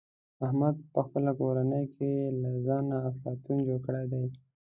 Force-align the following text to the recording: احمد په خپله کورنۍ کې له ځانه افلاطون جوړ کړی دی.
احمد 0.45 0.75
په 0.93 0.99
خپله 1.05 1.31
کورنۍ 1.39 1.85
کې 1.95 2.11
له 2.41 2.49
ځانه 2.65 2.95
افلاطون 3.09 3.57
جوړ 3.67 3.79
کړی 3.85 4.05
دی. 4.11 4.23